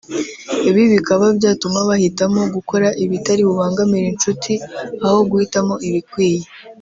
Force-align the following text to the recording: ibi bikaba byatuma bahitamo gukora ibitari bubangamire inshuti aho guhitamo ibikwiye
ibi 0.69 0.83
bikaba 0.93 1.25
byatuma 1.37 1.79
bahitamo 1.89 2.41
gukora 2.55 2.87
ibitari 3.03 3.41
bubangamire 3.47 4.07
inshuti 4.13 4.53
aho 5.05 5.17
guhitamo 5.29 5.73
ibikwiye 5.89 6.45